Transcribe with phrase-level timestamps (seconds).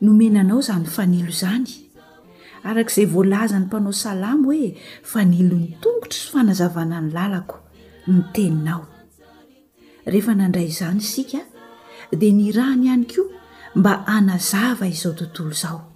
[0.00, 1.87] nomenanao izany fanilo zany
[2.64, 7.56] arak'izay voalazany mpanao salamo hoe fa nilo ny tongotro sy fanazavana ny lalako
[8.06, 8.82] ny teinao
[10.06, 11.38] rehefa nandray izany isika
[12.18, 13.30] dia ni rahny ihany koa
[13.74, 15.92] mba anazava izao tontolo izao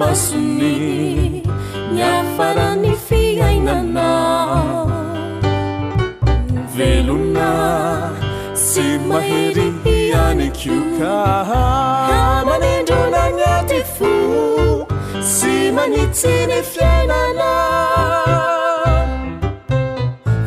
[0.01, 1.44] masony
[1.94, 4.06] ny afarany fiainana
[6.77, 7.50] velonna
[8.65, 11.62] sy mahery hiany kiokaha
[12.18, 14.13] a manindronanyaty fo
[15.36, 17.51] sy manitsyny fiainana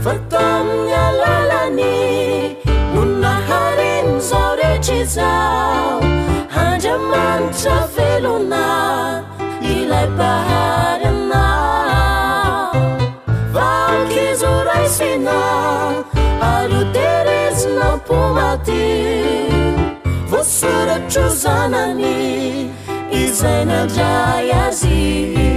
[0.08, 1.92] fatanony alalany
[2.94, 6.03] noninaharinyzao reotry zao
[20.28, 22.70] во сурочу занами
[23.12, 25.53] и зайнажаязи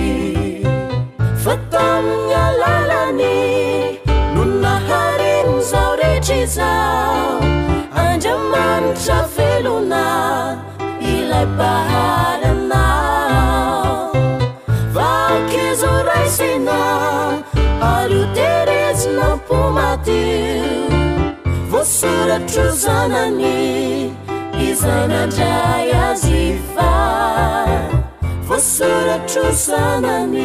[21.99, 23.59] soratro zanany
[24.69, 26.39] izanandray azy
[26.77, 26.93] fa
[28.47, 30.41] fa soratro zanany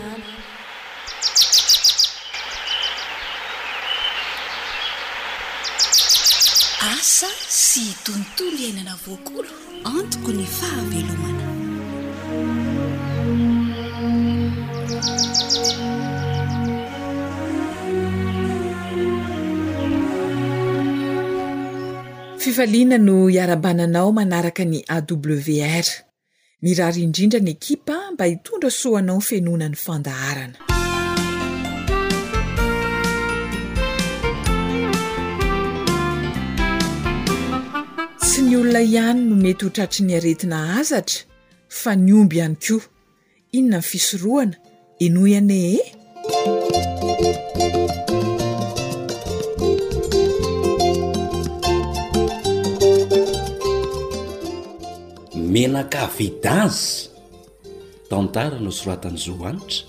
[8.04, 9.50] tontolo iainana voakolo
[9.96, 11.44] antoko ny fahaelomana
[22.42, 25.86] fifaliana no iarabananao manaraka ny awr
[26.62, 30.58] mirary indrindra ny ekipa mba hitondra soanao fenona ny fandaharana
[38.48, 41.20] ny olona ihany no mety hotratry ny aretina azatra
[41.80, 42.82] fa nyomby ihany koa
[43.58, 44.56] inona ny fisoroana
[45.04, 45.86] eno ianee eh?
[55.52, 56.90] menanka vidaazy
[58.10, 59.86] tantarano soratanyizooanitra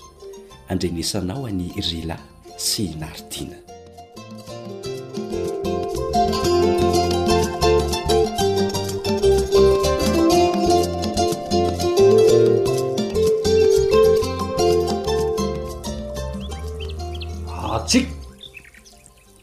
[0.70, 2.18] andregnisanao any rila
[2.68, 3.56] sy naridina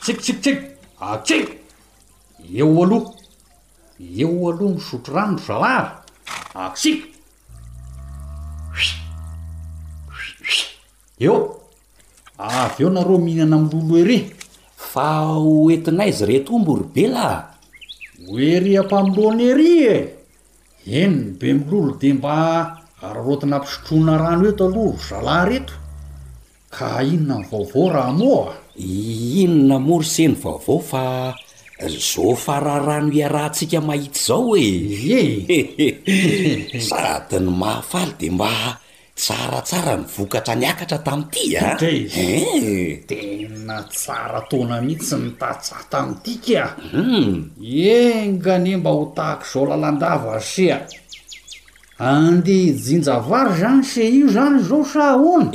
[0.01, 0.57] tsikitsikitsik
[0.97, 1.45] ako tsik
[2.59, 3.09] eo aloha
[4.01, 5.91] eo aloha misotro rano ro zalahra
[6.67, 6.99] aktsik
[8.81, 8.83] i
[10.49, 11.37] i eo
[12.37, 14.17] avy eo nareo mihinana amolo hery
[14.91, 15.07] fa
[15.37, 17.37] oentinaizy retomborobelaa
[18.33, 19.95] oery afamilohanyhery e
[21.01, 22.35] eniny be amil'olo de mba
[23.05, 25.73] ararotina ampisotrona rano eto aloha ro zalay reto
[26.75, 31.03] ka inona ny vaovaorahamoa ino namory seny vaovao fa
[32.07, 35.43] zofa raharano iarahtsika mahita zao ee
[36.87, 38.51] sadyny mahafaly dia mba
[39.21, 41.67] tsaratsara mivokatra niakatra tamiity a
[43.09, 47.31] tena tsara taona mihitsy ny tatsah tamiity ka hmm.
[47.61, 50.75] engane mba ho tahako zao lalandavasia
[52.01, 55.47] andeha hijinjavary zany se io zany zao saaona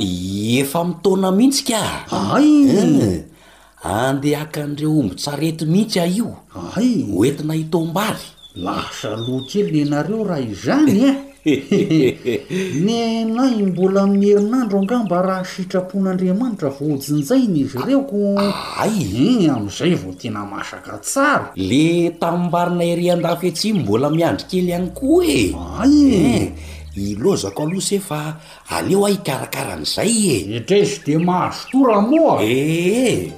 [0.59, 1.79] efa mitona mihitsika
[2.37, 3.23] ay eh,
[3.83, 6.29] andehahakandreo ombotsarety mihitsy a io
[6.79, 8.23] ay hoetina hitombaly
[8.65, 11.15] lasa lokrae lenareo raha izany a eh!
[12.83, 18.19] ny nay mbola miherinandro anga mba raha sitrapon'andriamanitra vohojinjainy izy reoko
[18.83, 21.85] ayn am'izay vao tena masaka tsara le
[22.19, 25.95] tamimbarina ire an-dafetsy mbola miandro kely iany ko e ay
[27.07, 28.21] ilozako alosye fa
[28.75, 33.31] aleo ah ikarakaran'izay e idrasy de mahazo toramoa ee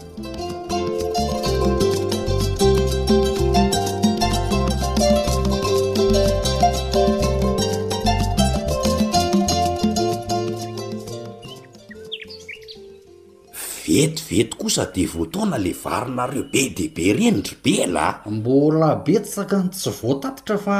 [13.97, 19.91] etiveto kosa de voatoana le varinareo be de be renidry be la mbola betsakany tsy
[20.01, 20.77] voatatitra fa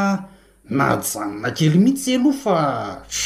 [0.78, 2.60] najanona kely mihitsy aloha fa
[3.10, 3.20] s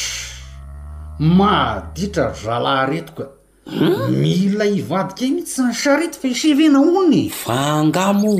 [1.38, 3.24] mahditra ry zalahy retoka
[3.68, 4.08] hmm?
[4.22, 8.32] mila hivadika mihitsy ny sarety fa isevenahony fa ngamo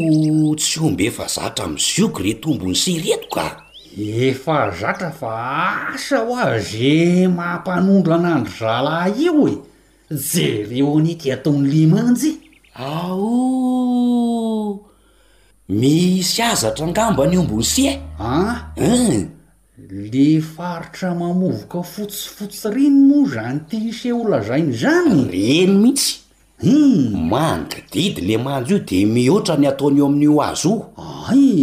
[0.60, 3.46] tsy omba efa zatra misiogre tombony se retoka
[4.30, 5.30] efa zatra fa
[5.92, 9.56] asa ho aze maampanondro anandry zalahy eo e
[10.10, 12.34] jereo anyty ataon'n'le manjy
[12.76, 14.84] ao
[15.68, 19.28] misy azatra angambany ombony sy e ah e
[20.12, 28.20] le faritra mamovoka fotsifotsi rino moa zany ty ise ho lazainy zany reno mihitsyhum mangididy
[28.28, 30.78] le manjy io de mihoatra ny ataon' eo amin'io azy o
[31.32, 31.54] ae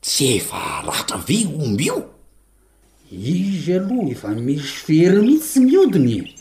[0.00, 2.00] tsy efa ratra ve omby io
[3.12, 6.33] izy aloha efa misy fery mihitsy nyodiny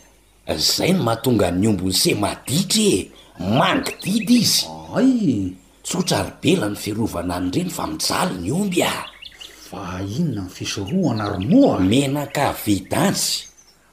[0.52, 7.70] zay no mahatonga ny ombony se maditra e mangydidy izyy tsotrarobela ny fiarovana any ireny
[7.72, 8.94] fa mijaly ny omby a
[9.70, 13.48] fa inona ny fisorohana romoa menaka vidanzy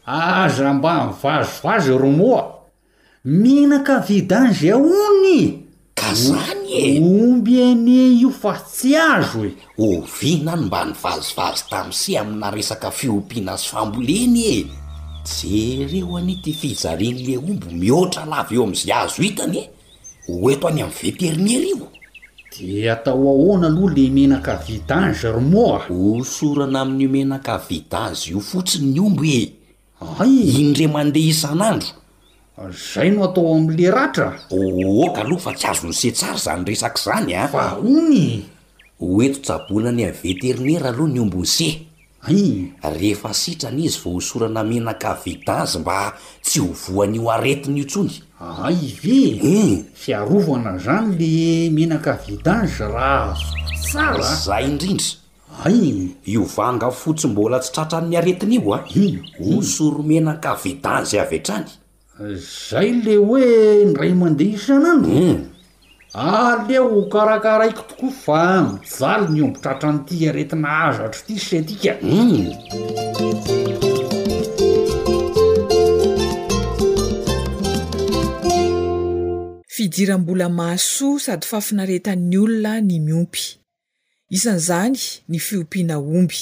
[0.06, 2.58] azamba nivazovazo romoa
[3.24, 10.62] menaka vidangy e, aony ka zany eomby eny io fa tsy azo e ovihna ny
[10.66, 14.79] mba nivazivazy tami'se amina resaka fiompiana zy famboleny e
[15.24, 19.68] jereho any ty fijaren'le ombo mihoatra lava eo am'zy ahzo itany e
[20.28, 21.88] oeto any am'ny veternera io
[22.56, 29.00] de atao ahoana aloha le menanka vidage rmoa osorana amin'ny menaka vidage io fotsiny ny
[29.00, 29.52] ombo e
[30.60, 31.88] indre mandeha isan'andro
[32.92, 37.44] zay no atao am'le ratra oka aloha fa tsy azonyse tsara zany resaka zany ah.
[37.44, 38.44] a fa ony
[39.00, 41.89] oeto -tsabonany am' veternera aloha ny omboce
[42.26, 46.12] arehefa sitrany izy vao hosorana menaka vidage mba
[46.42, 48.12] tsy hovoan'io aretinyio tsony
[48.64, 49.20] aive
[49.52, 49.84] eh.
[49.94, 55.06] fiarovana zany le menaka vidage raha azotsara zay indrindra
[55.64, 58.84] ay iovangafotsimbola tsy tratra an'ny aretiny io a
[59.40, 61.68] hosoro menaka vidange av etrany
[62.68, 63.44] zay le hoe
[63.96, 65.38] nray mandeha isanano eh.
[66.12, 72.50] aleo ho karakaraiko tokoa fa mijaly miombotratran'ity aretina azatro ty se atika hmm.
[79.74, 83.42] fidiram-bola mahasoa sady fafinaretany olona ny miompy
[84.36, 84.98] isan'izany
[85.30, 86.40] ny fiompiana omby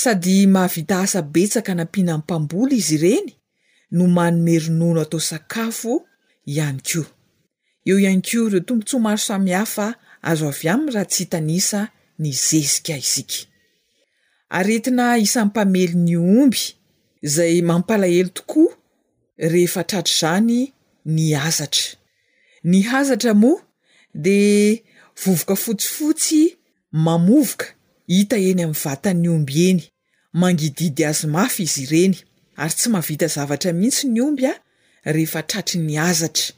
[0.00, 3.28] sady mahavita asa betsaka nampihana nmpambola izy ireny
[3.94, 5.92] no manomeronono atao sakafo
[6.54, 7.02] ihany ko
[7.84, 9.86] eo ianko reo tombotsomaro samihafa
[10.30, 11.80] azo avy aminy raha tsy hitanisa
[12.22, 13.30] ny zezik iik
[14.58, 16.62] aetina isanmpamely nny omby
[17.34, 18.70] zay mampalahely tokoa
[19.52, 20.58] rehefa tratra zany
[21.14, 21.86] ny azatra
[22.70, 23.60] ny hazatra moa
[24.24, 24.38] de
[25.20, 26.42] vovoka fotsifotsy
[27.04, 27.66] mamovoka
[28.18, 29.82] ita eny ami'ny vatanny omby eny
[30.40, 32.16] mangididy azy mafy izy ireny
[32.60, 34.54] ary tsy mavita zavatra mihitsy ny omby a
[35.14, 36.48] rehefa tratry ny azatra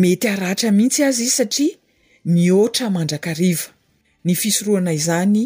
[0.00, 1.74] mety aratra mihitsy azy satria
[2.34, 3.68] ny oatra mandrakariva
[4.24, 5.42] ny fisoroana izany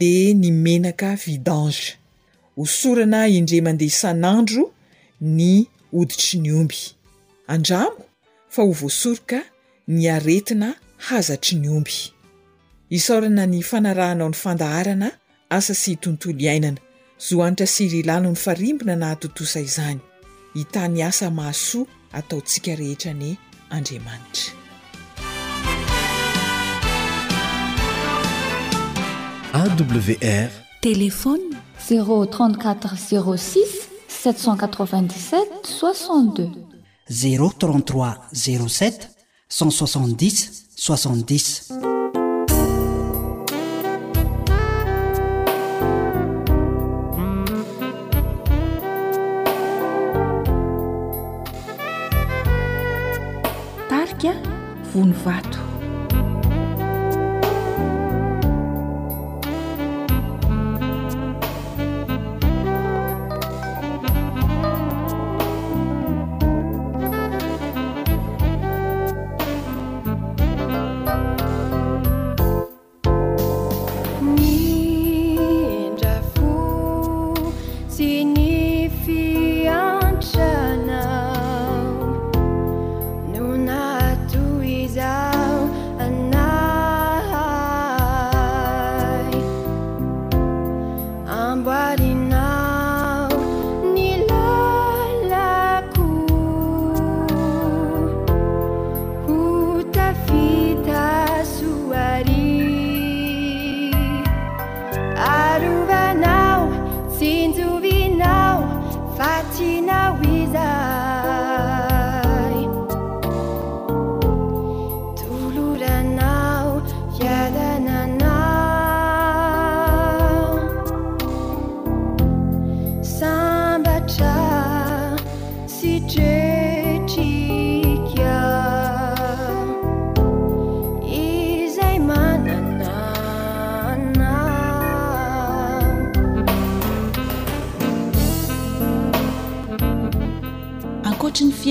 [0.00, 1.86] de ny menaka vidange
[2.56, 4.64] ho sorana indre mandea isan'andro
[5.36, 5.48] ny
[5.98, 6.80] oditry ny omby
[7.52, 8.02] andramo
[8.54, 9.40] fa ho voasoroka
[9.94, 10.68] ny aretina
[11.06, 11.96] hazatry ny omby
[12.98, 15.08] isaorana ny fanarahanao ny fandaharana
[15.56, 16.80] asa sy tontolo iainana
[17.26, 19.98] zoanitra syriilano ny farimbona na hatotosa izany
[20.60, 21.86] itany asa mahasoa
[22.18, 23.30] ataotsika rehetra ny
[23.70, 24.52] andrimanty
[29.54, 30.48] awr
[30.80, 31.38] téléfone
[31.78, 32.96] 034
[33.36, 33.58] 06
[34.08, 36.50] 797 62
[37.08, 39.10] 033 07
[39.48, 40.64] 16
[41.26, 41.72] 6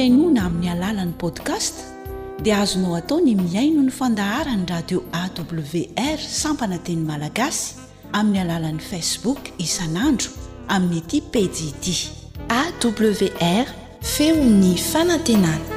[0.03, 1.79] inona amin'ny alala n'ny podcast
[2.43, 7.75] dia azonao atao ny miaino ny fandaharany radio awr sampana teny malagasy
[8.19, 10.31] amin'ny alalan'ni facebook isan'andro
[10.75, 11.95] amin'nyiaty pdd
[12.59, 13.71] awr
[14.15, 15.72] feo ny fanantenany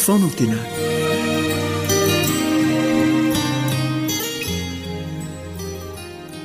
[0.02, 0.58] fonan tena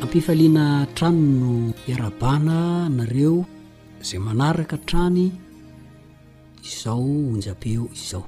[0.04, 1.54] ampifaliana trano no
[1.90, 2.58] iarabana
[2.98, 3.46] nareo
[4.08, 5.26] zay manaraka trany
[6.70, 8.24] izao onja-peo izao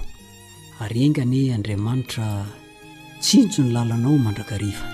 [0.84, 2.24] ary engany andriamanitra
[3.20, 4.84] tsintso ny lalanao mandrakarivo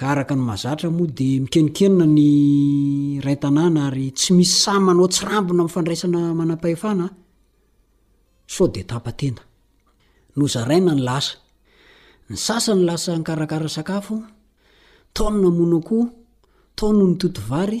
[0.00, 2.28] karaka ny mazatra moa de mikenikenna ny
[3.66, 7.12] an ary tsy misy samanao sirambona mfandraisana manapahfanad
[12.30, 14.16] ny sasany lasa nkarakara sakafo
[15.14, 15.98] taonno mono ako
[16.76, 17.80] taono ny totovary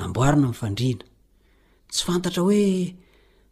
[0.00, 1.04] namboarina nifandriana
[1.90, 2.64] tsy fantatra hoe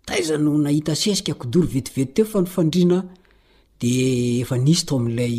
[0.06, 2.98] taizano nahita sesika kdory vetivety teo fa ny fandrina
[3.80, 3.90] de
[4.42, 5.38] efa nisy to amilay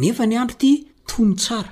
[0.01, 0.71] nefa ny andro ty
[1.09, 1.71] tony tsara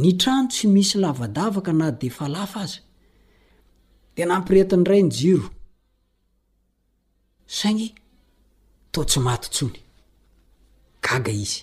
[0.00, 2.80] ny trano tsy misy lavadavaka na de fa lafa azy
[4.14, 5.46] de nampiretiny iray ny jiro
[7.60, 7.88] sainy
[8.92, 9.78] to tsy maty ntsony
[11.06, 11.60] gaga izy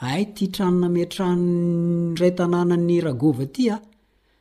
[0.00, 3.82] ay ty tranona metrano ray tanana ny ragôva ty a ah.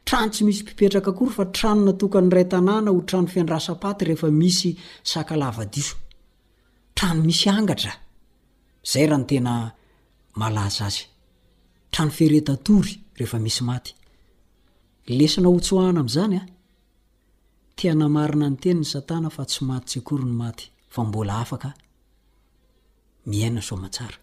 [0.06, 4.70] trano tsy misy pipetraka kory fa tranonatokany raytanana ho trano findrasapaty rehefa misy
[5.20, 5.84] akalavadio
[6.98, 7.94] trano misy aatayea
[12.00, 12.56] anofeyehanyaaina
[18.64, 21.68] tenny atana fa tsy mat sy kory nymaty fa mbola afaka
[23.30, 24.14] miaina somatsara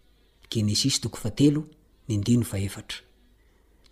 [0.55, 1.63] genesis toko fa telo
[2.09, 2.99] ny ndino faefatra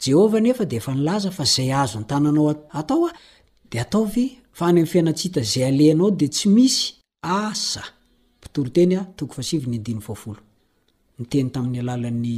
[0.03, 2.49] jehovah nefa de efa nilaza fa zay azo ntananao
[2.81, 3.11] ataoa
[3.71, 4.21] de ataovfa
[4.75, 6.81] y am fiainasita zay alenao de tsy isy
[7.37, 7.55] aa
[8.43, 10.43] pitortenya toko fa si nyndiny foolo
[11.21, 12.37] nyteny tami'ny alalan'ny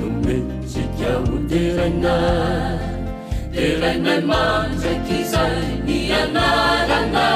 [0.00, 2.16] nometsikaoderaina
[3.54, 5.44] de rainay mandjaky iza
[5.86, 7.28] ny anarana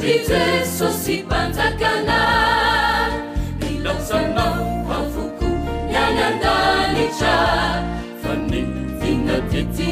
[0.00, 2.20] ty jesosy mpanjakana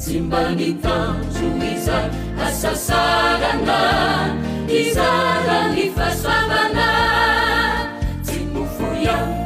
[0.00, 0.90] 经白你放
[1.30, 1.40] 出
[1.84, 1.94] 上
[2.38, 4.34] ss 的啦
[4.66, 7.92] 一下啦你发算啦啦
[8.24, 9.39] 寂不福样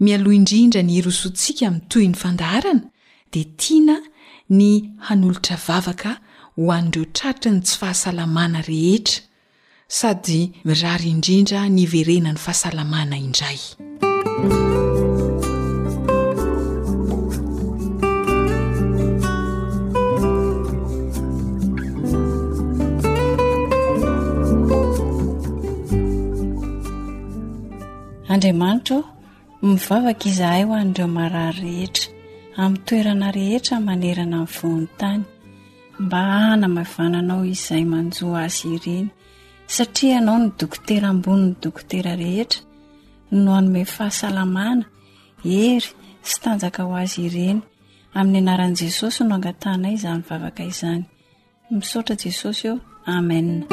[0.00, 2.88] mialoa indrindra ny irosontsika mi'nytoy ny fandaharana
[3.32, 3.96] dia tiana
[4.52, 4.70] ny
[5.08, 6.12] hanolotra vavaka
[6.56, 9.24] ho andreo tratriny tsy fahasalamana rehetra
[9.88, 13.60] sady mirary indrindra ny iverena ny fahasalamana indray
[28.34, 29.15] andriamanitra
[29.64, 32.12] mivavaka izahay ho an'ireo marary rehetra
[32.60, 35.22] amin'ny toerana rehetra manerana inivonyntany
[36.00, 39.08] mba hana mavananao izay manjoa azy ireny
[39.76, 42.60] satria ianao no dokotera amboniny dokotera rehetra
[43.42, 44.84] no hanome fahasalamana
[45.48, 45.88] hery
[46.28, 47.60] sy tanjaka ho azy ireny
[48.18, 51.02] amin'ny anaran'i jesosy no angatanay iza nyvavaka izany
[51.72, 52.76] misaotra jesosy o
[53.14, 53.64] amena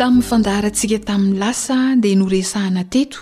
[0.00, 3.20] tamin'ny fandaharantsika tamin'ny lasa de noresahana teto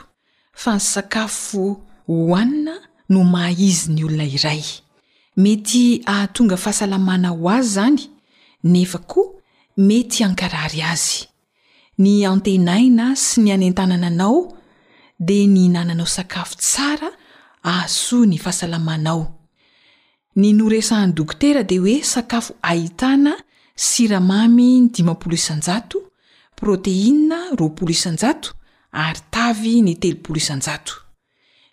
[0.62, 1.64] fa ny sakafo
[2.08, 2.74] hohanina
[3.12, 4.62] no maizy ny olona iray
[5.42, 7.98] mety hahatonga fahasalamana ho azy zany
[8.72, 9.34] nefa koa
[9.88, 11.18] mety ankarary azy
[12.02, 14.38] ny antenaina sy ny anentanana anao
[15.28, 17.08] dea ni inananao sakafo tsara
[17.70, 19.22] ahasony fahasalamanao
[20.40, 23.32] ny noresahan'ny dokotera de hoe sakafo ahitana
[23.84, 26.02] siramamy 5
[26.60, 28.50] proteina ropolo isanjato
[28.92, 30.92] ary tavy ny telooloisnjato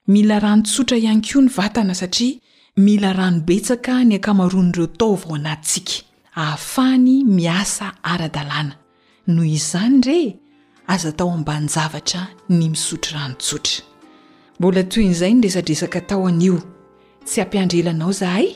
[0.08, 2.40] mila ranontsotra ihany koa ny vatana satria
[2.78, 6.04] mila rano betsaka ny ankamaron'ireo tao vao anattsika
[6.36, 8.76] ahafahny miasa ara-dalàna
[9.28, 10.20] noho izany re
[10.88, 13.82] aza tao ambany zavatra ny misotry ranon tsotra
[14.60, 16.58] mbola toyn'izay nyresadresaka tao anio
[17.26, 18.48] tsy ampiandr elanao zahay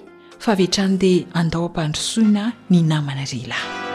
[0.44, 3.88] fa avetrany dea andao ampandrisoina ny namana relahy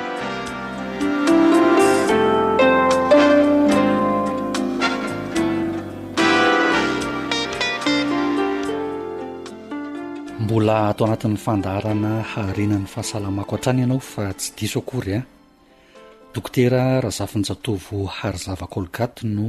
[10.55, 15.25] bola ato anatin'ny fandarana hahrinan'ny fahasalamako a-trany ianao fa tsy diso akory a eh?
[16.35, 19.49] dokotera raha zafiny- jatovo haryzava kolgate no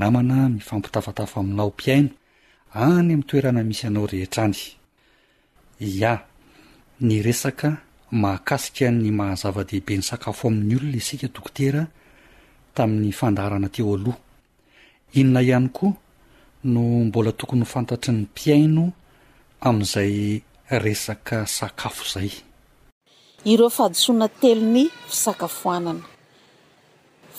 [0.00, 2.10] namana mifampitafatafa aminao mpiaino
[2.74, 4.58] any amin'ny toerana misy anao rehetrany
[5.80, 6.12] ia
[7.06, 7.68] ny resaka
[8.22, 11.82] mahakasika ny mahazava-dehiben'ny sakafo amin'ny olona isika dokotera
[12.74, 14.20] tamin'ny fandarana teo aloha
[15.20, 15.92] inona ihany koa
[16.72, 18.84] no mbola tokony fantatry ny mpiaino
[19.60, 20.42] amin'izay
[20.84, 22.30] resaka sakafo izay
[23.52, 26.04] ireo fahadisoana telo ny fisakafoanana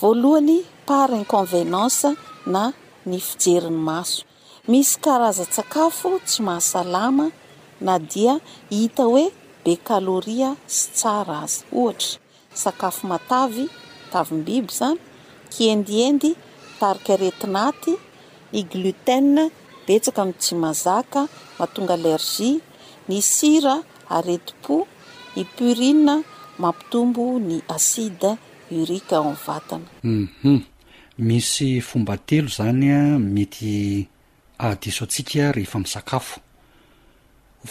[0.02, 0.56] voalohany
[0.90, 2.10] par inconvenance
[2.54, 2.64] na
[3.10, 4.22] ny fijeriny maso
[4.70, 7.26] misy karaza -tsakafo tsy mahasalama
[7.86, 8.34] na dia
[8.74, 9.26] hita hoe
[9.64, 12.12] be caloria sy tsara azy ohatra
[12.62, 13.66] sakafo matavy
[14.12, 15.00] tavimbiby zany
[15.54, 16.30] kendiendy
[16.80, 17.92] tarika retinaty
[18.54, 19.46] ny glutene
[19.88, 21.22] betsaka am tsy mazaka
[21.58, 22.60] mahatonga alergie
[23.10, 23.76] ny sira
[24.18, 24.78] areti-po
[25.36, 26.16] ny purina
[26.62, 28.32] mampitombo ny aside
[28.78, 30.58] uriqua ao am'y vatana humhum
[31.28, 33.00] misy fomba telo zany a
[33.36, 33.74] mety
[34.66, 36.38] ahdiso antsika rehefa misakafo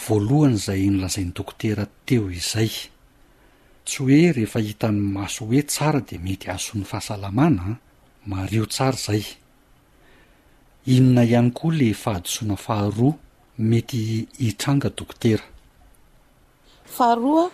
[0.03, 2.71] voalohany zay ny lazain'ny dokotera teo izay
[3.85, 7.65] tsy hoe rehefa hita ny maso hoe tsara de mety asoan'ny fahasalamana
[8.31, 9.21] mario tsara zay
[10.95, 13.13] inona ihany koa le fahadosoana faharoa
[13.69, 13.99] mety
[14.43, 15.43] hitranga dokotera
[16.97, 17.49] faharoaa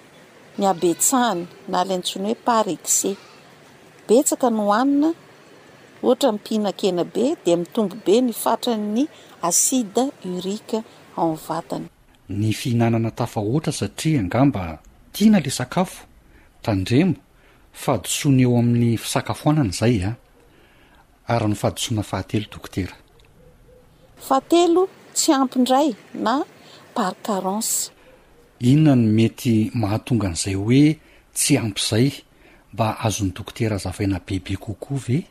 [0.58, 3.10] ny abetsahany na ala antsoina hoe parixe
[4.08, 5.10] betsaka no hohanina
[6.04, 9.04] ohatra mpihina-kena be de mitombo be ny fatrany'ny
[9.48, 10.80] asida urique
[11.22, 11.88] amn vatany
[12.40, 14.64] ny fihinanana tafa oatra satria angamba
[15.14, 16.02] tiana la sakafo
[16.66, 17.16] tandremo
[17.84, 21.34] fahadosoana eo amin'ny fisakafoanana zay a ah.
[21.34, 22.96] ary no fahadosoana fahatelo dokotera
[24.28, 26.44] fatelo tsy ampyndray na
[26.96, 27.92] parcarence
[28.60, 30.84] inona ny mety mahatonga an'izay hoe
[31.36, 32.08] tsy ampy izay
[32.74, 35.28] mba azo ny dokotera azavaina beibe kokoa ve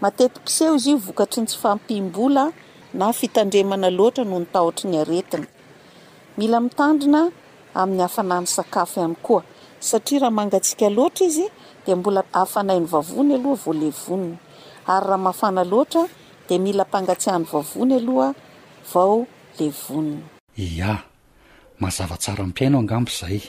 [0.00, 2.52] matetik pseho izy i vokatry ny tsy fampimbola
[2.94, 7.20] nafitndremana loatra noho ntahrny aemiianna
[7.74, 9.42] amin'ny afannyaafo ihaykoa
[9.80, 11.38] saia rahamangatika loatra iz
[11.86, 14.32] d mbola ahafanainy vavony alohavoleonny
[14.86, 16.02] aryrahamahafana lara
[16.48, 18.34] de mila mpangatsihany vaovony aloha
[18.94, 19.26] vao
[19.60, 20.22] la voniny
[20.56, 21.02] ya
[21.80, 23.40] mahazava tsara mpiainao angampo izay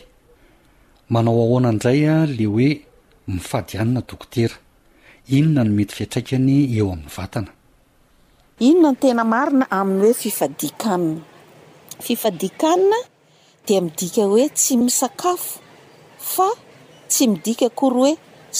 [1.09, 2.69] manao ahoana indray a le hoe
[3.33, 4.55] mifadianina dokotera
[5.35, 7.51] inona no mety fiatraikany eo amin'ny vatana
[8.67, 11.21] inona no tena marina amin'ny hoe fifadikanina
[12.05, 12.95] fifadikanna
[13.67, 15.59] de midika hoe tsy misakafo
[16.33, 16.47] fa
[17.09, 18.13] tsy midika akory hoe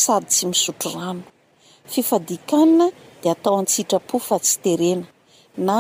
[0.04, 1.24] sady tsy misotro rano
[1.94, 2.88] fifadikanina
[3.32, 5.08] atao an-tsitrapo fa tsy terena
[5.68, 5.78] na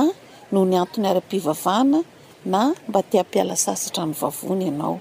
[0.52, 2.00] noho ny antony ara-pivavahana
[2.52, 4.96] na mba ti am-piala sasatra ny vavony ianao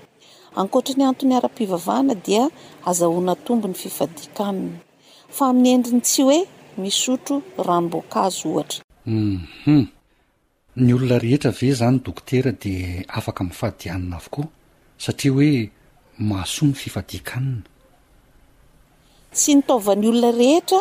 [0.61, 2.45] ankoatrany anton'ny ara-pivavahana dia
[2.91, 4.79] azahoana tombo ny fifadikanina
[5.37, 6.41] fa amin'ny endriny tsy hoe
[6.83, 7.37] misotro
[7.69, 9.81] ranmboakazo ohatrauhum
[10.85, 12.75] ny olona rehetra ave zany dokotera di
[13.19, 14.47] afaka min'ny fahadianina avokoa
[15.05, 15.53] satria hoe
[16.29, 17.67] mahaso ny fifadiakanina
[19.35, 20.81] tsy nitaovany olona rehetra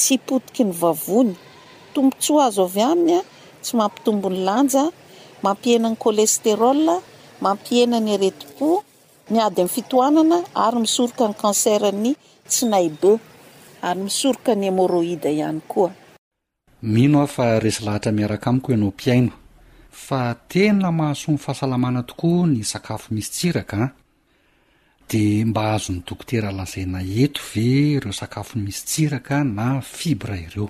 [0.00, 1.34] tsy hpotiky ny vavony
[1.94, 3.22] tombontsoa azy avy aminy a
[3.64, 4.84] tsy mampitombony lanja
[5.44, 6.80] mampienany colesterol
[7.44, 8.68] mampihenany ereti-po
[9.32, 12.10] miady amin'ny fitoanana ary misoroka ny cancerny
[12.50, 13.12] tsinaybe
[13.88, 15.90] ary misoroka ny emoroida ihany koa
[16.94, 19.32] mino ah fa resy lahatra miaraka amikoa ianao piaina
[20.06, 20.20] fa
[20.52, 23.78] tena mahasony fahasalamana tokoa ny sakafo misy tsiraka
[25.08, 30.68] de mba azony dokotera lazaina eto ve reo sakafo ny misy tsiraka na fibre ireo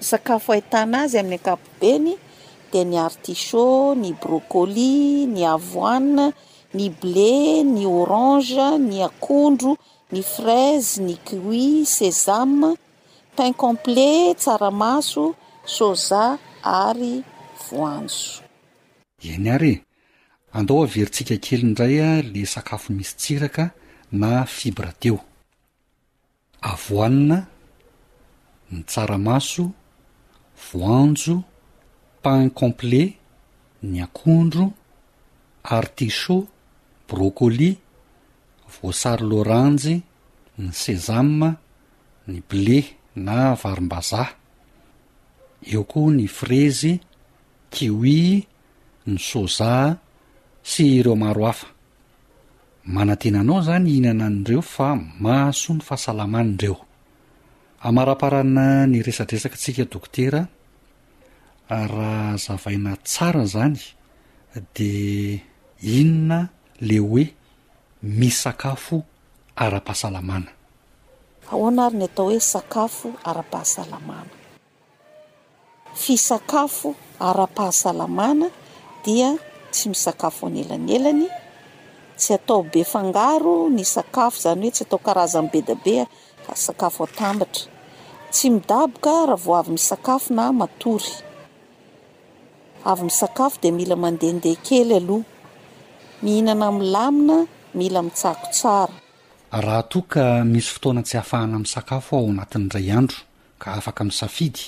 [0.00, 2.08] sakafo ahitana azy amin'ny akapobeny
[2.70, 6.28] dia ny artichau ny brocoli ny avoane
[6.76, 9.72] ny ble ny orange ny akondro
[10.12, 12.70] ny fraze ny cuit sesame
[13.36, 15.34] pain complet tsaramaso
[15.76, 17.14] soja ary
[17.66, 18.46] voanjo
[19.32, 19.83] eny arye
[20.54, 23.64] andao averintsika kely ndray a le sakafo misy tsiraka
[24.20, 25.18] na fibra teo
[26.72, 27.38] avoanna
[28.72, 29.64] ny tsaramaso
[30.66, 31.36] voanjo
[32.22, 33.12] pain complet
[33.82, 34.64] ny akondro
[35.76, 36.40] artichau
[37.08, 37.74] brocolia
[38.74, 39.94] voasary loranje
[40.58, 41.48] ny sezama
[42.30, 42.78] ny ble
[43.26, 44.36] na varom-bazaha
[45.72, 46.92] eo koa ny frezy
[47.74, 48.22] kiui
[49.06, 49.72] ny soza
[50.64, 51.68] sy ireo maro hafa
[52.92, 54.88] manan-tenanao zany ihinana an'ireo fa
[55.22, 56.76] mahasoa ny fahasalamany dreo
[57.86, 60.40] amara-parana ny resadresaka ntsika dokotera
[61.68, 63.76] raha zavaina tsara zany
[64.74, 64.90] de
[65.98, 66.40] inona
[66.88, 67.24] le hoe
[68.18, 68.96] misakafo
[69.62, 70.48] ara-pahasalamana
[71.52, 74.32] aoanary ny atao hoe sakafo ara-pahasalamana
[76.02, 76.90] fisakafo
[77.28, 78.46] ara-pahasalamana
[79.04, 79.30] dia
[79.74, 81.26] tsy misakafo ny elanelany
[82.20, 83.44] tsy ataobeag
[83.76, 87.56] ny sakafo zanyhoe tsy ataokaaza be dabeaahaafaamila
[93.96, 94.54] madeee
[99.64, 103.16] raha toka misy fotoana tsy afahana amin'ny sakafo ao anatin' ray andro
[103.62, 104.60] ka afaka min'ny safidy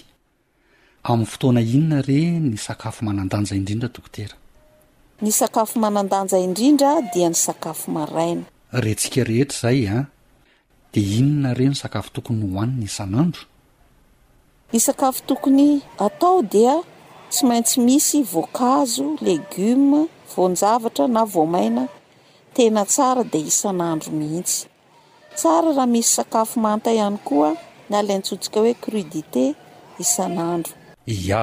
[1.11, 4.35] amin'ny fotoana inona re ny sakafo manandanja indrindra dokotera
[5.21, 9.99] ny sakafo manandanja indrindra dia ny sakafo maraina retsika rehetra izay a
[10.93, 13.43] de inona re ny sakafo tokony hohanny isan'andro
[14.73, 16.75] ny sakafo tokony atao dia
[17.33, 20.03] tsy maintsy misy voankazo legioma
[20.37, 21.83] voanjavatra na voamaina
[22.55, 24.69] tena tsara dia isan'andro mihitsy
[25.39, 27.51] tsara raha misy sakafo manta ihany koa
[27.89, 29.45] ny alaintsotsika hoe crudité
[30.03, 30.75] isan'andro
[31.07, 31.43] ya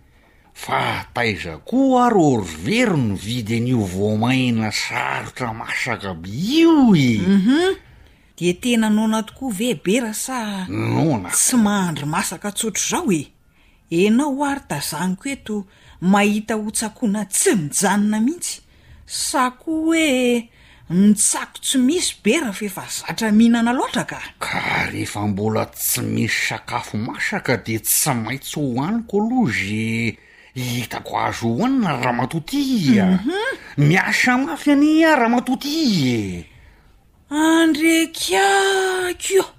[0.53, 7.77] fataiza koa ary or vero no vidy an'io vomahina sarotra masaka be io iuhum
[8.37, 13.31] de tena hnona tokoa ve be rah sa nona tsy mahandro masaka tsotro zao e
[13.89, 15.57] enao oary ta zany ko eto
[16.05, 18.57] mahita ho tsakoana tsy mijanona mihitsy
[19.05, 20.49] sa koa hoe
[21.01, 24.59] nitsako tsy misy be raha faefa zatra mihinana lotra ka ka
[24.93, 30.17] rehefa mbola tsy misy sakafo masaka de tsy maintsy hohaniko aloze
[30.53, 32.59] hitako azo hohanina raha matoti
[33.01, 33.57] ahum
[33.89, 35.71] miasa mafy ani a raha matoti
[36.13, 36.15] e
[37.33, 39.54] andrekako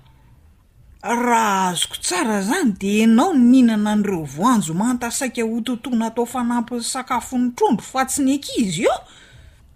[1.15, 7.39] raha azoko tsara zany de ianao nihinana an'ireo voanjo mantasaika ho totoana atao fanampyny sakafo
[7.39, 8.97] ny trondro fa tsy n ekizy io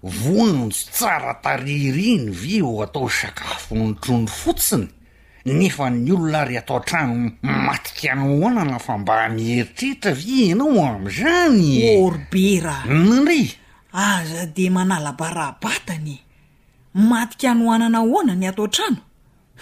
[0.02, 4.88] voanjo tsara tariariny ve o atao sakafo ny trondro fotsiny
[5.44, 12.82] nefa ny olona ary atao n-trano matika anyhohanana fa mba miheritreritra vy anao am'zany orbera
[12.86, 13.54] nandrey
[13.92, 16.18] aza de manala barabatany
[16.94, 19.00] matika hanoanana hoana ny atao n-trano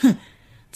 [0.00, 0.08] hu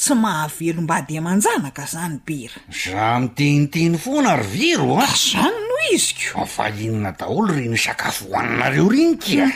[0.03, 5.83] tsy mahavelom-bady a manjanaka zany bera za miteniteny foana ah, ry vero a zany noo
[5.95, 9.47] izyko fahinona daholo renyn sakafo hohaninareo regny kia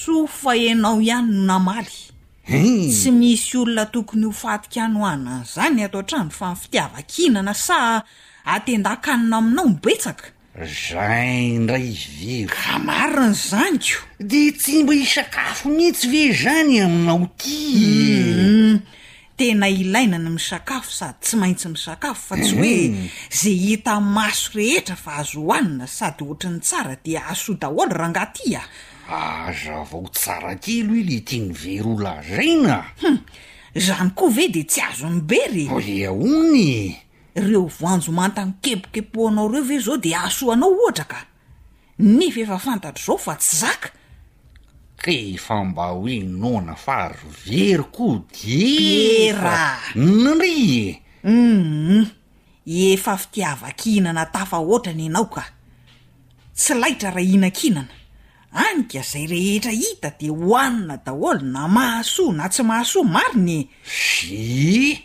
[0.00, 1.94] sofahanao ihany no namaly
[2.44, 2.92] h eh.
[2.92, 7.78] tsy misy olona tokony hofatika hany hoanany zany ato n-trano fa mi fitiavakihinana sa
[8.54, 10.26] atendakanina aminao mibetsaka
[10.90, 17.56] zay ndray ivero hamariny zany ko de tsy mba hisakafo mihitsy ve zany aminao ti
[17.72, 19.00] eum mm.
[19.36, 23.08] tena ilainany misakafo sady tsy maintsy misakafo fa tsy hoe mm.
[23.30, 28.60] za hita maso rehetra fa ahzo hoanina sadyohatr 'ny tsara de aa dahy raha ngatya
[29.64, 33.18] za vaotarakeloile tiany verolazaina hum
[33.78, 36.96] zany koa ve de tsy azo nibery oh, iaony
[37.36, 41.20] reo voanjo mantany kepokepohanao reo ve zao de ahsoanao ohatra ka
[41.98, 43.88] nefefa fantatr zao fa tsy zaka
[45.02, 48.66] kaefa mba hoe noana faaro very koa de
[49.26, 52.06] era n ry e uum mm-hmm.
[52.66, 55.44] efa fitiavakihinana tafa oatrany ianao ka
[56.56, 57.94] tsy laitra ra inankinana
[58.64, 65.02] anyka zay rehetra hita de hoanina daholo na mahasoa na tsy mahasoa mariny fy e.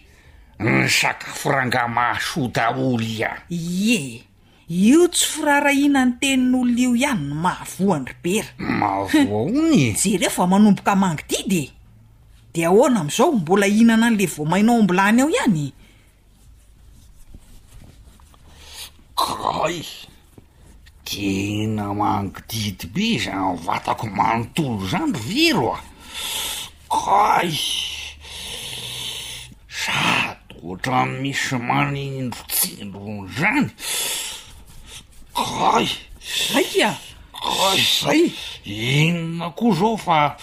[0.59, 4.21] ny sakafo ranga mahsoa daoly ia ye
[4.69, 11.71] io tsy firara inany tenin'olonio ihany no mahavoanry bera mahvoaony je rehofa manomboka mangodidye
[12.53, 15.73] de ahoana am'izao mbola ihinana n'le voa mainao ambolany aho ihany
[19.15, 19.83] kay
[21.07, 25.81] teina mangodidy be zanyvatako manontolo zany ro viro a
[27.05, 27.51] kay
[29.69, 33.69] sado oatra misy manindro tsindrony zany
[35.37, 36.97] ayayka
[37.45, 38.23] ay zay
[38.65, 40.35] inona koa zao fa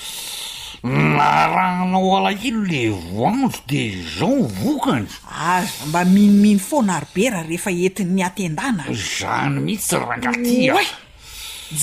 [0.87, 8.85] narahanao alahino le voandro de zao vokany aza mba minomino fo naarobera rehefa entin'ny atendana
[9.19, 10.87] zany mihitsy rangatyaoe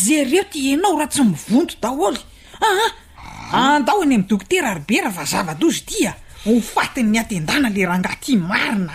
[0.04, 2.20] zereo ty henao raha tsy mivonto daholy
[2.68, 2.88] aha
[3.52, 3.76] ah!
[3.76, 6.14] andaho any ami'y dokotera arbera fa zava dozy tia
[6.48, 8.94] hofatinny aten-dana le rahangaty marina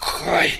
[0.00, 0.50] kay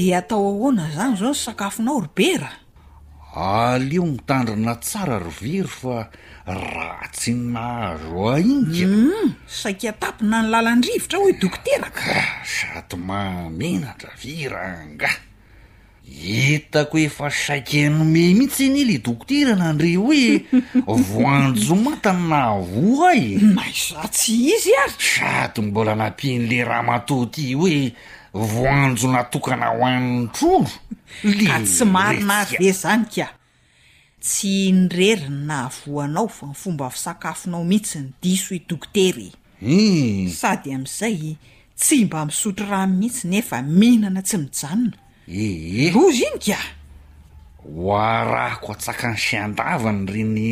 [0.00, 2.50] e atao ahoana zany zao ny sakafonao robera
[3.36, 6.08] aleo mitandrina tsara ro very fa
[6.48, 15.16] rahtsi nahazo ainkam hmm, saiky atapina ny lalandrivotra hoe dokoteraka ah, saty maomenatra vira ngah
[16.08, 20.24] hitako efa saiky enome mihitsy enyle dokoterana andre hoe
[21.12, 27.92] voanjomantany na vo a y maisa tsy izy ary saty mbola nampin'le raha matoty hoe
[28.32, 30.70] voanjonatokana ho annytroro
[31.46, 33.26] ka tsy marina be zany ka
[34.22, 39.26] tsy nireriny na avoanao fa ny fomba fisakafonao mihitsy ny diso hoe dokotery
[39.62, 40.28] e hmm.
[40.30, 41.34] sady am'izay
[41.78, 46.60] tsy mba misotro rahanmihitsy nefa mihinana tsy mijanona eelozy iny ka
[47.64, 50.50] hoarahako atsaka ny siandavany reny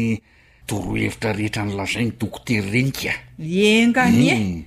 [0.67, 4.63] toroahevitra rehetra ny lazai ny dokotery regny ka engany e hmm.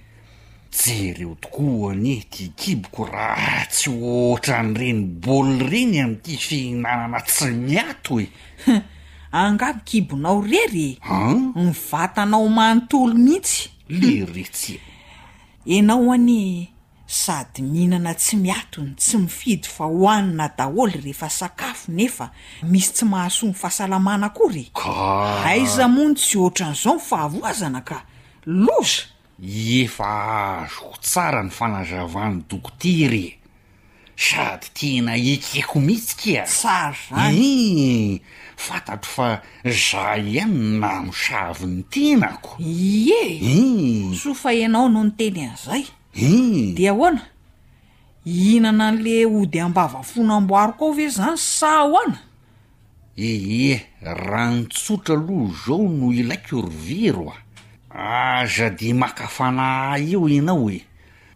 [0.72, 7.20] jereo toko any eh ty kiboko raha tsy otra ny reny baoly reny am''ity fihinanana
[7.28, 8.28] tsy miato e
[9.36, 11.34] angavy kibonao rery a e.
[11.56, 14.80] mivatanao manontolo mihitsy lery retsy e.
[14.80, 16.70] a enao ani
[17.06, 22.32] sady mihinana tsy miatony tsy mifidy fahoanina daholy rehefa sakafo nefa
[22.64, 24.72] misy tsy mahasoany fahasalamana ko ry
[25.46, 28.04] aiza moany tsy otra n'izao my fahavoazana ka
[28.46, 29.12] loza
[29.42, 33.38] efa azoko tsara ny fanazavany dokotiry e.
[34.16, 36.48] sady tina ekeko mihitsykia e.
[36.48, 38.22] sar za yi
[38.58, 43.42] fantatro fa za ihany namosavyny tenako ie
[44.12, 45.84] u sofa ianao no no teny an'izay
[46.22, 47.24] um de hoana
[48.26, 52.18] ihinana an'le ody ambavafonamboaroko ao ve zany sa hoana
[53.18, 57.36] ee raha nitsotra aloa zao no ilaiko orviroa
[57.96, 60.80] aza ah, de makafanaha eo anao e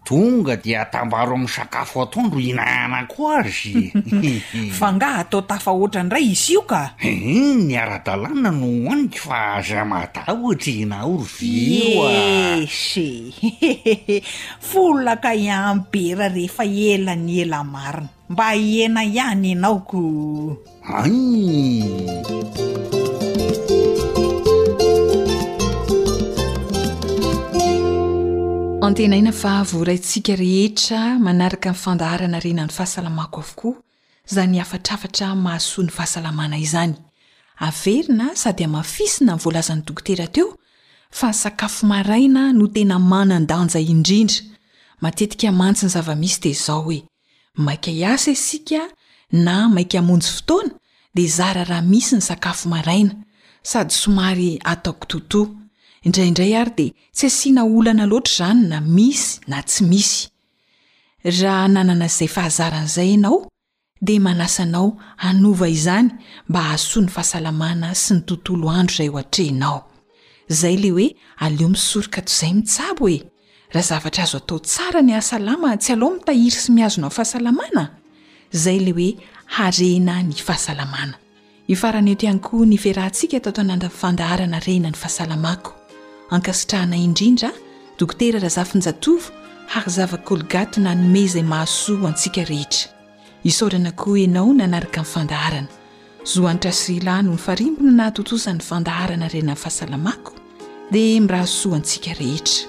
[0.07, 3.91] tonga dia atambaro amin'ny sakafo ataondro inaanako azy
[4.77, 9.19] fa ngaha atao tafa oatra ndray izy io ka eh, eh, ny ara-dalàna no aniky
[9.25, 14.21] fa aza mata oohtra ina oro z eoasee eh.
[14.67, 20.01] folaka iambera rehefa elany ela marina mba iena ihany ianaoko
[20.85, 22.64] ai
[28.86, 33.73] antenaina fa vorantsika rehetra manaraka nyfandaharana rena ny fahasalamako avokoa
[34.33, 36.93] zany afatrafatra mahasoany fahasalamana izany
[37.57, 40.57] averina sady amafisina nyvoalazany dokotera teo
[41.11, 44.43] fa ysakafo maraina no tena manandanjay indrindra
[45.01, 47.01] matetika hmantsy ny zava-misy dea zao oe
[47.55, 48.81] mainka hiasa isika
[49.31, 50.69] na mainka amonjy fotoana
[51.15, 53.15] dia zara raha misy ny sakafo maraina
[53.63, 55.64] sady somary ataoko totò
[56.07, 56.85] indraiindray ary de
[57.15, 60.19] tsy asiana olana loatra zany na misy na tsy misy
[61.41, 63.37] raha nananazay fahazaran'zay ianao
[64.05, 64.87] de manasanao
[65.27, 66.09] anova izany
[66.49, 69.77] mba ahaso ny fahasalamana sy nytontolo andro zay o atrenao
[70.59, 71.07] zay le oe
[71.39, 71.71] aeo
[73.01, 74.61] ay zazoto
[84.75, 85.84] yy lo a
[86.32, 87.51] ankasitrahana indrindra
[87.99, 89.32] dokotera rahazafin-jatovo
[89.73, 92.89] hary zava kolgato na nome izay mahasoa antsika rehetra
[93.49, 95.67] isaorana ko ianao nanaraka ain'ny fandaharana
[96.34, 100.32] zohanitra syrilano mifarimbona na atotosany fandaarana rena any fahasalamako
[100.93, 102.63] dia miraasoa antsika rehetra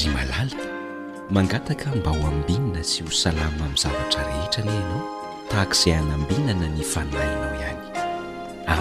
[0.00, 0.62] ry malala
[1.36, 5.02] mangataka mba ho ambinana sy ho salama amin'ny zavatra rehetra laianao
[5.50, 8.01] tahako izay anambinana ny fanaynao ihany
[8.72, 8.74] a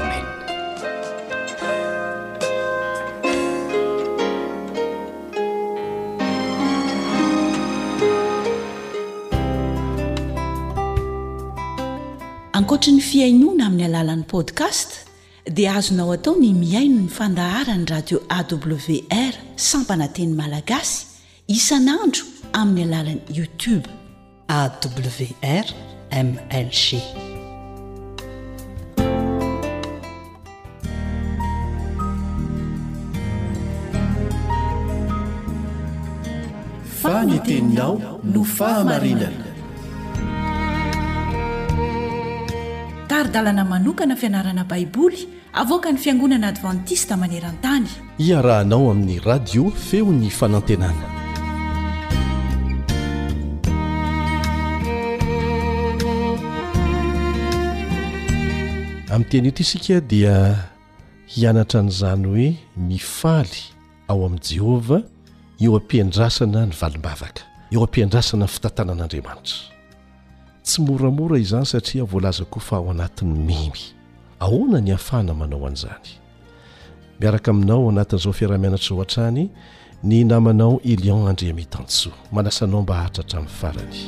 [12.57, 14.89] ankoatra ny fiainoana amin'ny alalan'ny podcast
[15.57, 19.33] dia azonao atao ny miaino ny fandaharany radio awr
[19.69, 21.01] sampananteny malagasy
[21.55, 22.25] isanandro
[22.61, 23.85] amin'ny alalany youtube
[24.47, 27.30] awrmlg
[37.45, 38.01] teninao
[38.33, 39.45] no fahamarinana
[43.09, 47.89] taridalana manokana fianarana baiboly avoka ny fiangonana advantista maneran-tany
[48.27, 51.07] iarahanao amin'ny radio feo ny fanantenana
[59.13, 60.37] amin'ny teny io ty isika dia
[61.33, 62.47] hianatra n'izany hoe
[62.89, 63.59] mifaly
[64.09, 64.99] ao amin'ni jehova
[65.61, 69.69] neo am-piandrasana ny valim-bavaka eo am-piandrasana ny fitantanan'andriamanitra
[70.65, 73.81] tsy moramora izany satria voalaza koa fa ao anatiny mimy
[74.39, 76.07] ahoana ny hafana manao an'izany
[77.19, 79.43] miaraka aminao o anatin'izao fiaraha-mianatra ohan-trany
[80.03, 83.99] ny namanao elion andreametansoa manasanao mba hahtra hatramin'ny farany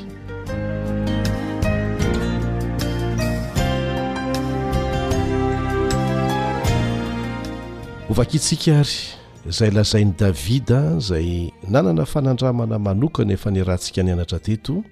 [8.08, 14.84] hovaka itsika ary zay lazain'ny davida zay nanana fanandramana manokana efa ny rahantsika ny anatrateto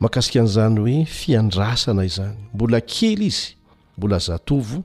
[0.00, 3.48] makasika an'izany hoe fiandrasana izany mbola kely izy
[3.98, 4.82] mbola zatovo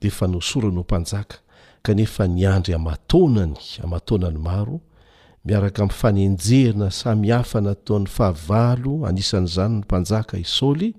[0.00, 1.36] de fa nosorano mpanjaka
[1.82, 4.80] kanefa nyandry amatonany amatonany maro
[5.44, 10.94] miaraka mn'nfanenjehana samihafanataon'ny fahaval anisan'zany no mpanjaka isaoly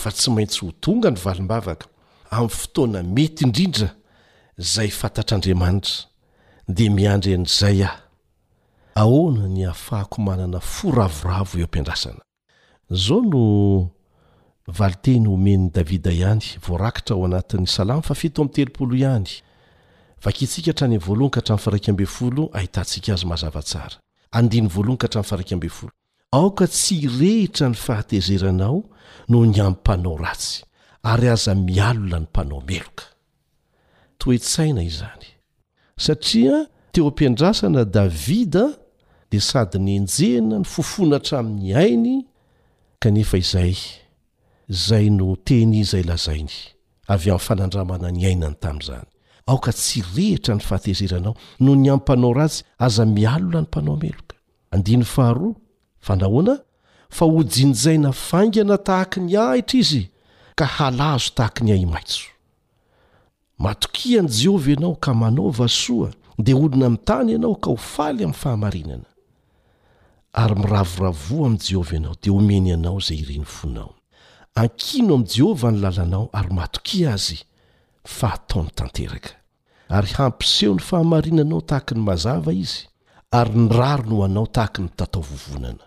[0.00, 1.88] fa tsy maintsy ho tonga ny valim-bavaka
[2.36, 3.90] amin'ny fotoana mety indrindra
[4.56, 6.08] zay fantatr'andriamanitra
[6.76, 7.98] dia miandry andr'izay aho
[9.02, 12.22] ahoana ny hafahako manana fo ravoravo eo ampiandrasana
[12.92, 13.42] zao no
[14.66, 19.26] vali teny omenny davida ihany voarakitra ho anatin'ny salam tihany
[20.24, 20.98] vakitsikatraya
[22.52, 23.98] ahitantsika az mazavatsara
[26.34, 28.82] aoka tsy rehitra ny fahatezeranao
[29.28, 30.62] no ny am mpanao ratsy
[31.02, 33.04] ary aza mialona ny mpanao meloka
[34.18, 35.24] toetsaina izany
[35.96, 36.56] satria
[36.92, 38.64] teo ampiandrasana davida
[39.30, 42.14] dia sady ny enjena ny fofona tra amin'ny hainy
[43.02, 43.76] kanefa izay
[44.72, 46.52] zay no teny iza ilazainy
[47.08, 49.06] avy amin'ny fanandramana ny ainany tamin'izany
[49.46, 54.36] aoka tsy rehitra ny fahatezeranao noho ny ampanao rasy aza mialola ny mpanao meloka
[55.02, 55.40] afahar
[56.06, 56.54] fanahoana
[57.16, 60.02] fa hojinyzaina faingana tahaka ny ahitra izy
[60.56, 62.22] ka halazo tahaka ny aimaitso
[63.58, 68.34] matokian' jehova ianao ka manaova soa dia olona ami'ny tany ianao ka ho faly amin'ny
[68.42, 69.08] fahamarinana
[70.32, 73.92] ary miravoravoa amin'i jehova ianao dia omeny ianao zay iriny fonao
[74.54, 77.38] ankino amin'i jehovah nylalanao ary matoki azy
[78.16, 79.30] fa hataony tanteraka
[79.88, 82.80] ary hampiseho ny fahamarinanao tahaka ny mazava izy
[83.38, 85.84] ary ny raro no ho anao tahaka ny tatao vovonana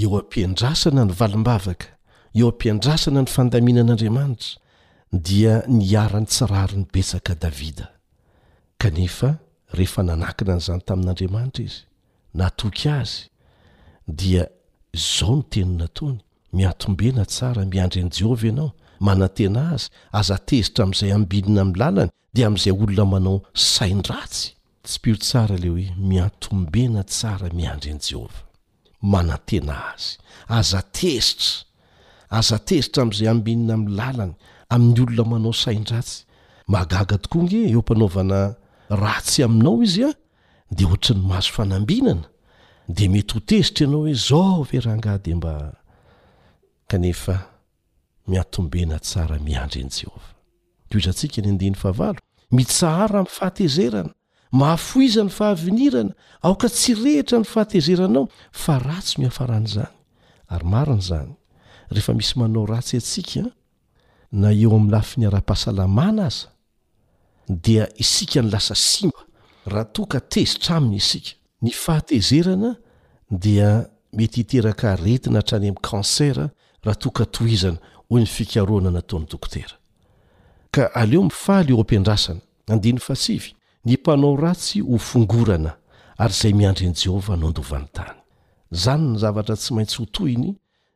[0.00, 1.86] eo ampiandrasana ny valimbavaka
[2.38, 4.50] eo ampiandrasana ny fandamina an'andriamanitra
[5.26, 7.86] dia niara-ny tsirary ny betsaka davida
[8.82, 9.28] kanefa
[9.76, 11.80] rehefa nanakina n'izany tamin'andriamanitra izy
[12.38, 13.20] natoky azy
[14.18, 14.44] dia
[14.98, 16.20] izao no tenynataony
[16.58, 18.68] miantombena tsara miandry an' jehova anao
[19.06, 19.86] manantena azy
[20.20, 23.36] azatezitra am'zay ambinina am'ny lalany de am'izay olona manao
[23.72, 24.46] saindratsy
[24.88, 27.00] tspir sra le oemiaobena
[27.30, 28.20] aamiandrnje
[30.56, 34.34] aazitrazaezitra am'zay ambinina amy lalany
[34.74, 36.16] amin'ny olona manao saindratsy
[36.74, 38.38] mahgaga tokoa ngy eo mpanaovana
[39.04, 40.10] ratsy aminao izy a
[40.76, 42.26] de ohatra ny mahazo fanambinana
[42.96, 45.52] de mety ho tezitra ianao hoe zao ve ra ngady mba
[46.86, 47.38] kanefa
[48.28, 50.22] miatombena tsara miandry ni jehovah
[50.90, 54.10] tasika mitsahara amny fahatezerana
[54.52, 56.12] mahafoizany fahavinirana
[56.42, 59.86] aoka tsy rehetra ny fahatezeranao fa atsy miafaanzanyeheis
[62.36, 62.66] maao
[64.32, 66.30] yalafinyara-pahasalamaa a
[67.48, 67.66] d
[67.96, 69.18] isika ny lasa simba
[69.66, 70.96] rahatoka tezitra aiy
[71.68, 72.76] is faatezerana
[73.30, 76.38] dia mety hiteraka retina hatrany ami'n kanser
[76.86, 77.78] raha tokatoizana
[78.08, 79.74] hoy ny fikaroana nataon'ny dokotera
[80.74, 83.50] ka aleo mifaly eo ampindrasana andiny fasivy
[83.84, 85.72] ny mpanao ratsy ho fongorana
[86.18, 88.18] ary izay miandry an'i jehovah no andovan'ny tany
[88.72, 90.50] izany ny zavatra tsy maintsy ho toiny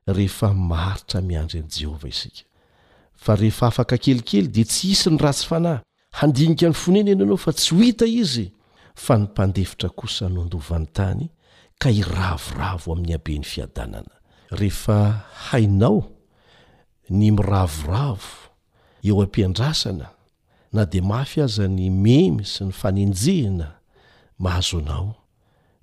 [0.07, 2.45] rehefa maritra miandry an'i jehovah isika
[3.25, 5.81] fa rehefa afaka kelikely dia tsy hisy ny ratsy fanahy
[6.21, 8.47] handinika ny fonenena anao fa tsy ho hita izy
[8.95, 11.27] fa ny mpandefitra kosa no andovany tany
[11.79, 14.20] ka hiravoravo amin'ny aben'ny fiadanana
[14.51, 15.21] rehefa
[15.51, 16.05] hainao
[17.11, 18.37] ny miravoravo
[19.03, 20.07] eo ampiandrasana
[20.73, 23.73] na dia mafy aza ny memy sy ny fanenjehana
[24.39, 25.15] mahazo anaao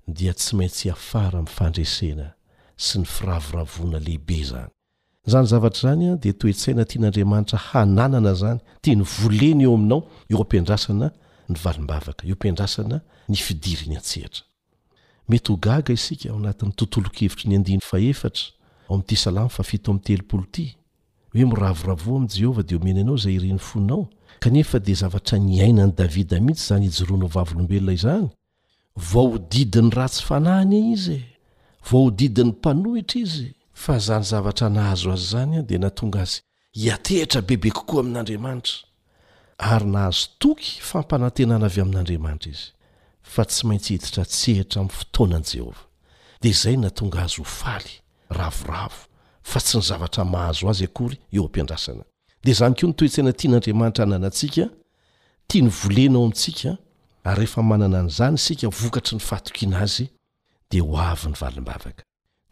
[0.08, 2.32] dia tsy maintsy hafara minfandresena
[2.76, 4.70] sy ny firavoravona lehibe zany
[5.26, 10.38] zany zavatra izany a dia toe-tsaina tian'andriamanitra hananana zany tia ny volena eo aminao eo
[10.42, 11.10] ampindrasana
[11.48, 14.44] ny valimbavaka eo ampiandrasana ny fidiriny antsehatra
[15.28, 18.56] mety ho gaga isika ao anatin'ny tontolokevitry ny adin fahefatra
[18.88, 20.70] ao mi'ity salamy fa fito amin'ny telopolo ity
[21.34, 24.02] hoe miravoravo amin' jehovah dia omena anao izay iriny foninao
[24.42, 28.26] kanefa dia zavatra niainany davida mihitsy zany hijoroa no vavolombelona izany
[29.12, 31.24] vao hodidiny ratsy fanahiny izy e.
[31.90, 33.54] vao hodidi n'ny mpanohitra izy e.
[33.82, 36.38] fa zany zavatra nahazo azy zany a dia natonga azy
[36.80, 38.76] hiatehitra bebe kokoa amin'andriamanitra
[39.72, 42.66] ary nahazo toky fampanantenana avy amin'andriamanitra izy
[43.32, 45.84] fa tsy maintsy heditra tsehitra min'ny fotoanan' jehovah
[46.40, 47.92] dia izay natonga azy hofaly
[48.30, 49.06] ravoravo
[49.42, 52.04] fa tsy ny zavatra mahazo azy akory eo ampiandrasana
[52.44, 54.68] dia zany keo ny toetsaina tian'andriamanitra nanantsika
[55.46, 56.76] tia ny volenao amintsika
[57.24, 60.06] ary rehefa manana n'izany sika vokatry ny fatokina azy
[60.70, 62.02] dia ho avy ny valimbavaka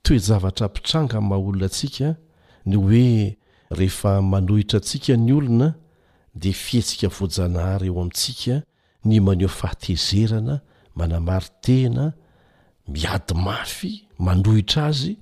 [0.02, 2.16] toejavatra mpitranga ma olona atsika
[2.66, 3.36] ny hoe
[3.70, 5.74] rehefa manohitra antsika ny olona
[6.34, 8.62] dia fihetsika voajanahary eo amintsika
[9.04, 10.60] ny maneho fahatezerana
[10.94, 12.12] manamary tena
[12.88, 15.16] miady mafy manohitra azy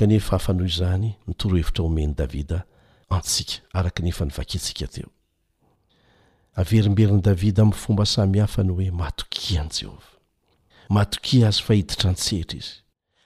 [0.00, 2.62] kanefa afanoh izany mitorohevitra omeny davida
[3.16, 5.08] antsika araka nefa ny vaketsika teo
[6.60, 10.10] averimberin' davida amin'y fomba samyhafa ny hoe matoki an' jehova
[10.96, 12.72] mahtokia azy fahiditra ntsehtra izy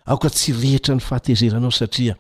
[0.07, 2.15] aoka tsy rehetra ny fahatezeranao satria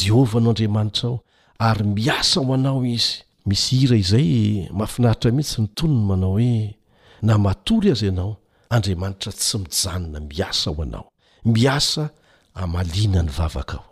[0.00, 1.16] jehovah no andriamanitra ao
[1.58, 3.12] ary miasa ho anao izy
[3.46, 4.30] misy hira izay
[4.72, 6.74] mahafinaritra mihitsy ny tonony manao hoe
[7.22, 8.32] na matory azy ianao
[8.70, 11.06] andriamanitra tsy mijanona miasa ho anao
[11.44, 12.10] miasa
[12.54, 13.87] amaliana ny vavaka ao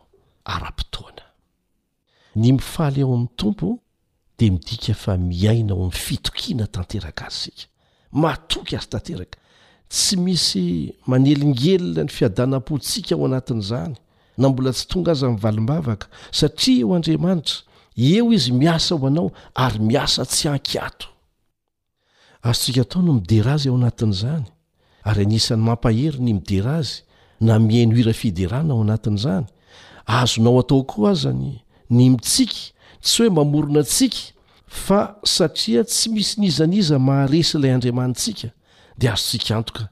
[0.46, 1.22] ara-potoana
[2.36, 3.70] ny mifaly ao amin'ny tompo
[4.38, 7.66] dia midika fa miaina ao amin'ny fitokiana tanteraka azysika
[8.22, 9.38] matoky azy tanteraka
[9.92, 10.64] tsy misy
[11.10, 13.94] manelingelona ny fiadanam-potsika ao anatin'izany
[14.38, 16.06] na mbola tsy tonga aza min'ny valimbavaka
[16.38, 17.56] satria eo andriamanitra
[18.10, 19.28] eo izy miasa ho anao
[19.64, 21.06] ary miasa tsy hankiato
[22.48, 24.46] azo tsika taono midera azy ao anatin'izany
[25.08, 26.96] ary anisan'ny mampahery ny midera azy
[27.46, 29.46] na mihaino hira fiderana ao anatin'izany
[30.06, 31.58] azonao atao koa azany
[31.90, 34.22] ny mitsika tsy hoe mamorona atsika
[34.68, 38.48] fa satria tsy misy niza niza maharesy ilay andriamantsika
[38.98, 39.84] dia azontsika antoka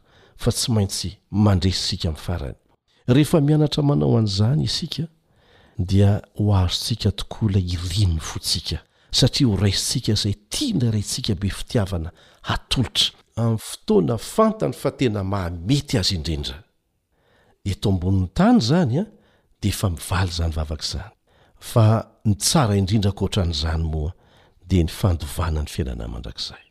[0.43, 1.09] fa tsy maintsy
[1.45, 2.57] mandresisika min'ny farany
[3.07, 5.03] rehefa mianatra manao an'izany isika
[5.79, 8.79] dia ho ahazotsika tokoa ilay irinony fotsika
[9.11, 12.11] satria ho raisintsika izay tia na iraytsika be fitiavana
[12.49, 16.59] hatolotra amin'ny fotoana fantany fa tena mahamety azy indrindra
[17.71, 19.07] eto ambonin'ny tany izany a ah,
[19.65, 21.13] di efa mivaly izany vavaka izany
[21.73, 21.85] fa
[22.29, 24.13] ny tsara indrindra koatran'izany moa
[24.69, 26.65] dia ny fandovana ny fiainanay mandrakzay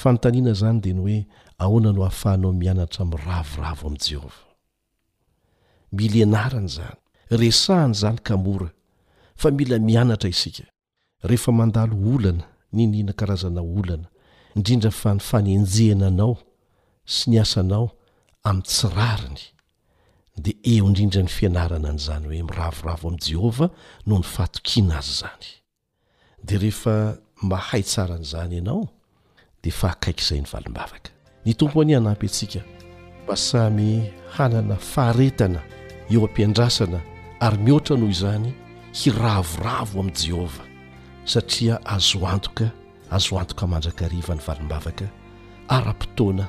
[0.00, 1.18] fanontaniana izany dia ny hoe
[1.64, 4.42] ahoana no hahafahanao mianatra miravoravo amin'i jehovah
[5.98, 6.98] milenarana izany
[7.40, 8.68] resahany izany kamora
[9.40, 10.64] fa mila mianatra isika
[11.28, 12.44] rehefa mandalo olana
[12.76, 14.08] ninihana karazana olana
[14.58, 16.34] indrindra fa ny fanenjehana anao
[17.14, 17.86] sy ny asanao
[18.48, 19.42] amin'ny tsirariny
[20.38, 23.70] dia eo indrindra ny fianarana any izany hoe miravoravo amin'i jehovah
[24.06, 25.44] no ny fatokina azy izany
[26.44, 28.88] dia rehefa mahay tsaran'izany ianao
[29.62, 31.10] dia fa akaiky izay ny valimbavaka
[31.46, 32.60] ny tompo ny hanampy antsika
[33.24, 35.62] mba samy hanana faharetana
[36.10, 37.00] eo am-piandrasana
[37.40, 38.52] ary mihoatra noho izany
[38.92, 40.66] hiravoravo amin'i jehovah
[41.24, 42.68] satria azo antoka
[43.10, 45.08] azo antoka mandrakariva ny valim-bavaka
[45.68, 46.46] ara-potoana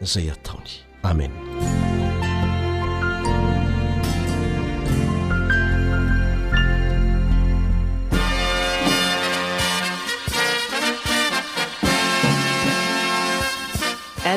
[0.00, 0.72] izay ataony
[1.02, 1.30] amen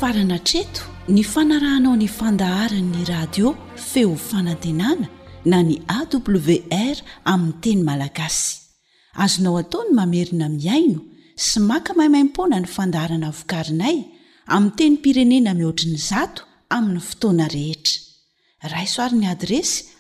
[0.00, 5.08] farana treto ny fanarahnao nyfandaharanyny radio feo fanantenana
[5.44, 8.58] na ny awr aminy teny malagasy
[9.14, 11.00] azonao ataony mamerina miaino
[11.34, 14.04] sy maka mahimaimpona ny fandaharana vokarinay
[14.46, 17.98] ami teny pirenena mihoatriny zato amin'ny fotoana rehetra
[18.62, 19.89] raisoarn'ny adresy